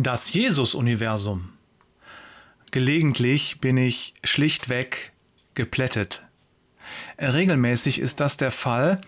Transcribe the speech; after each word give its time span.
Das 0.00 0.32
Jesus-Universum. 0.32 1.48
Gelegentlich 2.70 3.60
bin 3.60 3.76
ich 3.76 4.14
schlichtweg 4.22 5.10
geplättet. 5.54 6.22
Regelmäßig 7.18 7.98
ist 7.98 8.20
das 8.20 8.36
der 8.36 8.52
Fall, 8.52 9.00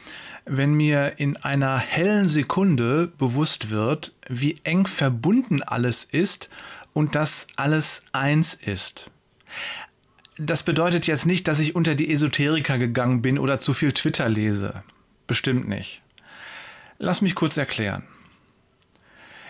wenn 0.46 0.74
mir 0.74 1.20
in 1.20 1.36
einer 1.36 1.78
hellen 1.78 2.28
Sekunde 2.28 3.06
bewusst 3.18 3.70
wird, 3.70 4.14
wie 4.28 4.56
eng 4.64 4.84
verbunden 4.84 5.62
alles 5.62 6.02
ist 6.02 6.50
und 6.92 7.14
dass 7.14 7.46
alles 7.54 8.02
eins 8.10 8.54
ist. 8.54 9.12
Das 10.38 10.64
bedeutet 10.64 11.06
jetzt 11.06 11.24
nicht, 11.24 11.46
dass 11.46 11.60
ich 11.60 11.76
unter 11.76 11.94
die 11.94 12.12
Esoteriker 12.12 12.78
gegangen 12.78 13.22
bin 13.22 13.38
oder 13.38 13.60
zu 13.60 13.74
viel 13.74 13.92
Twitter 13.92 14.28
lese. 14.28 14.82
Bestimmt 15.28 15.68
nicht. 15.68 16.02
Lass 16.98 17.22
mich 17.22 17.36
kurz 17.36 17.56
erklären. 17.56 18.02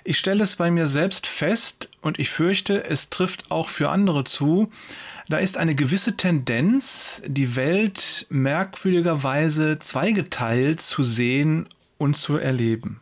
Ich 0.04 0.18
stelle 0.18 0.42
es 0.42 0.56
bei 0.56 0.70
mir 0.70 0.86
selbst 0.86 1.26
fest 1.26 1.88
und 2.00 2.18
ich 2.18 2.30
fürchte, 2.30 2.84
es 2.84 3.10
trifft 3.10 3.50
auch 3.50 3.68
für 3.68 3.90
andere 3.90 4.24
zu, 4.24 4.70
da 5.28 5.38
ist 5.38 5.58
eine 5.58 5.74
gewisse 5.74 6.16
Tendenz, 6.16 7.22
die 7.26 7.54
Welt 7.54 8.26
merkwürdigerweise 8.30 9.78
zweigeteilt 9.78 10.80
zu 10.80 11.02
sehen 11.02 11.68
und 11.98 12.16
zu 12.16 12.36
erleben. 12.36 13.00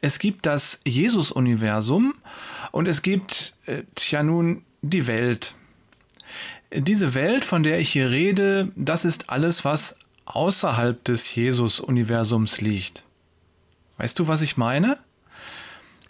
Es 0.00 0.18
gibt 0.18 0.46
das 0.46 0.80
Jesus-Universum 0.86 2.14
und 2.70 2.86
es 2.86 3.02
gibt, 3.02 3.54
äh, 3.66 3.82
tja 3.94 4.22
nun, 4.22 4.62
die 4.82 5.06
Welt. 5.06 5.54
Diese 6.74 7.14
Welt, 7.14 7.44
von 7.44 7.62
der 7.62 7.80
ich 7.80 7.90
hier 7.90 8.10
rede, 8.10 8.70
das 8.76 9.04
ist 9.04 9.30
alles, 9.30 9.64
was 9.64 9.96
außerhalb 10.26 11.02
des 11.04 11.34
Jesus-Universums 11.34 12.60
liegt. 12.60 13.04
Weißt 13.96 14.18
du, 14.18 14.28
was 14.28 14.42
ich 14.42 14.56
meine? 14.56 14.98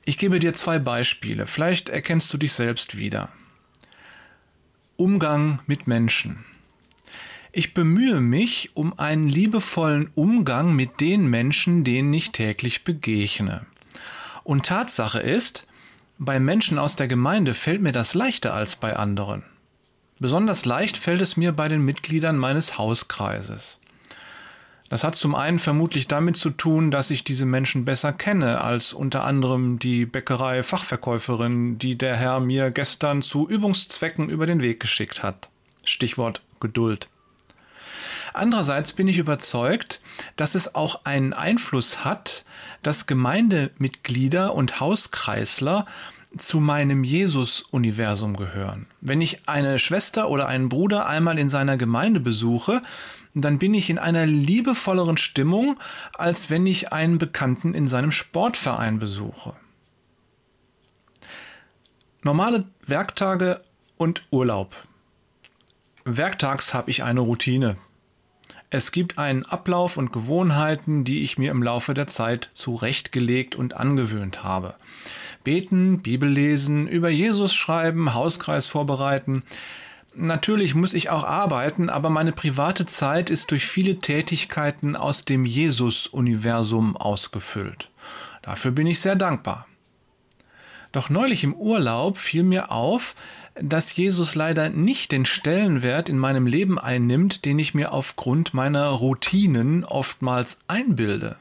Ich 0.05 0.19
gebe 0.19 0.41
dir 0.41 0.53
zwei 0.55 0.79
Beispiele, 0.79 1.47
vielleicht 1.47 1.89
erkennst 1.89 2.33
du 2.33 2.39
dich 2.39 2.53
selbst 2.53 2.97
wieder. 2.97 3.29
Umgang 4.97 5.61
mit 5.67 5.87
Menschen. 5.87 6.45
Ich 7.53 7.75
bemühe 7.75 8.21
mich 8.21 8.71
um 8.75 8.99
einen 8.99 9.29
liebevollen 9.29 10.11
Umgang 10.15 10.75
mit 10.75 11.01
den 11.01 11.27
Menschen, 11.27 11.85
denen 11.85 12.13
ich 12.15 12.33
täglich 12.33 12.83
begegne. 12.83 13.67
Und 14.43 14.67
Tatsache 14.67 15.21
ist, 15.21 15.67
bei 16.19 16.41
Menschen 16.41 16.79
aus 16.79 16.97
der 16.97 17.09
Gemeinde 17.09 17.55
fällt 17.55 17.83
mir 17.83 17.93
das 17.93 18.15
leichter 18.15 18.55
als 18.55 18.77
bei 18.77 18.97
anderen. 18.97 19.45
Besonders 20.19 20.65
leicht 20.65 20.97
fällt 20.97 21.21
es 21.21 21.37
mir 21.37 21.53
bei 21.53 21.69
den 21.69 21.85
Mitgliedern 21.85 22.39
meines 22.39 22.79
Hauskreises. 22.79 23.79
Das 24.93 25.05
hat 25.05 25.17
zum 25.17 25.35
einen 25.35 25.59
vermutlich 25.59 26.07
damit 26.07 26.37
zu 26.37 26.51
tun, 26.51 26.91
dass 26.91 27.11
ich 27.11 27.25
diese 27.25 27.47
Menschen 27.47 27.87
besser 27.87 28.13
kenne 28.13 28.61
als 28.61 28.93
unter 28.93 29.25
anderem 29.25 29.79
die 29.79 30.05
Bäckerei-Fachverkäuferin, 30.05 31.79
die 31.79 31.97
der 31.97 32.15
Herr 32.19 32.41
mir 32.41 32.71
gestern 32.71 33.23
zu 33.23 33.49
Übungszwecken 33.49 34.29
über 34.29 34.47
den 34.47 34.61
Weg 34.61 34.81
geschickt 34.81 35.23
hat. 35.23 35.49
Stichwort 35.87 36.43
Geduld. 36.61 37.09
Andererseits 38.35 38.93
bin 38.93 39.09
ich 39.09 39.17
überzeugt, 39.17 40.03
dass 40.37 40.55
es 40.55 40.75
auch 40.75 41.07
einen 41.07 41.33
Einfluss 41.33 42.05
hat, 42.05 42.45
dass 42.83 43.07
Gemeindemitglieder 43.07 44.53
und 44.53 44.79
Hauskreisler 44.79 45.87
zu 46.37 46.61
meinem 46.61 47.05
Jesus-Universum 47.05 48.37
gehören. 48.37 48.87
Wenn 49.01 49.21
ich 49.21 49.49
eine 49.49 49.79
Schwester 49.79 50.31
oder 50.31 50.49
einen 50.49 50.69
Bruder 50.69 51.07
einmal 51.07 51.39
in 51.39 51.51
seiner 51.51 51.77
Gemeinde 51.77 52.21
besuche, 52.21 52.83
dann 53.35 53.59
bin 53.59 53.75
ich 53.75 53.91
in 53.91 53.99
einer 53.99 54.27
liebevolleren 54.27 55.17
Stimmung, 55.17 55.79
als 56.15 56.51
wenn 56.51 56.67
ich 56.67 56.93
einen 56.93 57.19
Bekannten 57.19 57.75
in 57.75 57.89
seinem 57.89 58.13
Sportverein 58.13 58.99
besuche. 58.99 59.55
Normale 62.23 62.65
Werktage 62.87 63.63
und 63.97 64.23
Urlaub. 64.31 64.77
Werktags 66.05 66.75
habe 66.75 66.91
ich 66.91 67.03
eine 67.03 67.21
Routine. 67.21 67.77
Es 68.71 68.91
gibt 68.91 69.19
einen 69.19 69.45
Ablauf 69.45 69.97
und 69.97 70.13
Gewohnheiten, 70.13 71.05
die 71.05 71.23
ich 71.23 71.37
mir 71.37 71.51
im 71.51 71.63
Laufe 71.63 71.95
der 71.95 72.07
Zeit 72.07 72.51
zurechtgelegt 72.55 73.55
und 73.55 73.77
angewöhnt 73.77 74.45
habe. 74.45 74.75
Beten, 75.45 76.03
Bibel 76.03 76.29
lesen, 76.29 76.87
über 76.87 77.09
Jesus 77.09 77.55
schreiben, 77.55 78.15
Hauskreis 78.15 78.67
vorbereiten. 78.67 79.43
Natürlich 80.15 80.75
muss 80.75 80.95
ich 80.95 81.11
auch 81.11 81.25
arbeiten, 81.25 81.89
aber 81.89 82.11
meine 82.11 82.33
private 82.33 82.87
Zeit 82.87 83.31
ist 83.31 83.51
durch 83.51 83.67
viele 83.67 83.99
Tätigkeiten 83.99 84.95
aus 84.95 85.25
dem 85.25 85.47
Jesus-Universum 85.47 86.97
ausgefüllt. 86.97 87.91
Dafür 88.43 88.73
bin 88.73 88.87
ich 88.87 89.01
sehr 89.01 89.17
dankbar. 89.17 89.67
Doch 90.93 91.09
neulich 91.09 91.43
im 91.43 91.55
Urlaub 91.55 92.19
fiel 92.19 92.43
mir 92.43 92.71
auf, 92.71 93.15
dass 93.55 93.97
Jesus 93.97 94.35
leider 94.35 94.69
nicht 94.69 95.13
den 95.13 95.25
Stellenwert 95.25 96.09
in 96.09 96.19
meinem 96.19 96.47
Leben 96.47 96.79
einnimmt, 96.79 97.45
den 97.45 97.59
ich 97.59 97.75
mir 97.75 97.93
aufgrund 97.93 98.53
meiner 98.53 98.87
Routinen 98.89 99.85
oftmals 99.85 100.59
einbilde. 100.69 101.37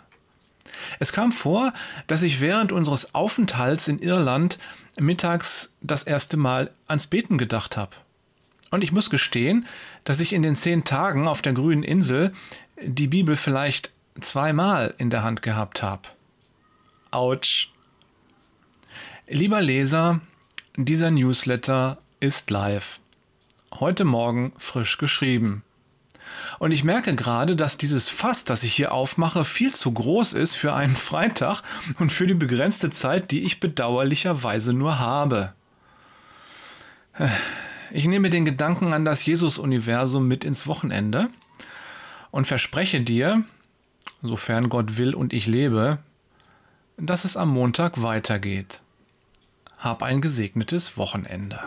Es 1.02 1.14
kam 1.14 1.32
vor, 1.32 1.74
dass 2.06 2.22
ich 2.22 2.42
während 2.42 2.72
unseres 2.72 3.16
Aufenthalts 3.16 3.88
in 3.88 3.98
Irland 3.98 4.60
mittags 5.00 5.74
das 5.82 6.04
erste 6.04 6.38
Mal 6.38 6.70
ans 6.86 7.08
Beten 7.08 7.40
gedacht 7.40 7.76
habe. 7.76 7.96
Und 8.70 8.84
ich 8.84 8.92
muss 8.92 9.10
gestehen, 9.10 9.66
dass 10.04 10.20
ich 10.20 10.32
in 10.32 10.44
den 10.44 10.56
zehn 10.56 10.84
Tagen 10.84 11.28
auf 11.28 11.42
der 11.42 11.54
grünen 11.54 11.82
Insel 11.82 12.34
die 12.80 13.08
Bibel 13.08 13.36
vielleicht 13.36 13.90
zweimal 14.20 14.94
in 15.00 15.10
der 15.10 15.24
Hand 15.24 15.42
gehabt 15.42 15.82
habe. 15.82 16.04
Autsch. 17.10 17.72
Lieber 19.28 19.60
Leser, 19.60 20.22
dieser 20.76 21.10
Newsletter 21.10 21.98
ist 22.20 22.52
live. 22.52 23.00
Heute 23.74 24.04
Morgen 24.04 24.54
frisch 24.60 25.00
geschrieben. 25.00 25.64
Und 26.60 26.72
ich 26.72 26.84
merke 26.84 27.16
gerade, 27.16 27.56
dass 27.56 27.78
dieses 27.78 28.10
Fass, 28.10 28.46
das 28.46 28.64
ich 28.64 28.74
hier 28.74 28.92
aufmache, 28.92 29.46
viel 29.46 29.74
zu 29.74 29.92
groß 29.92 30.34
ist 30.34 30.56
für 30.56 30.74
einen 30.74 30.96
Freitag 30.96 31.64
und 32.00 32.12
für 32.12 32.28
die 32.28 32.34
begrenzte 32.34 32.90
Zeit, 32.90 33.32
die 33.32 33.42
ich 33.42 33.60
bedauerlicherweise 33.60 34.74
nur 34.74 35.00
habe. 35.00 35.54
Ich 37.92 38.06
nehme 38.06 38.30
den 38.30 38.46
Gedanken 38.46 38.94
an 38.94 39.06
das 39.06 39.26
Jesus-Universum 39.26 40.28
mit 40.28 40.44
ins 40.44 40.66
Wochenende 40.68 41.30
und 42.32 42.48
verspreche 42.48 43.02
dir, 43.02 43.44
sofern 44.22 44.70
Gott 44.70 44.98
will 44.98 45.14
und 45.14 45.34
ich 45.34 45.48
lebe, 45.48 46.00
dass 46.98 47.26
es 47.26 47.36
am 47.36 47.50
Montag 47.50 48.02
weitergeht. 48.02 48.82
Hab 49.78 50.04
ein 50.04 50.22
gesegnetes 50.22 50.96
Wochenende. 50.96 51.60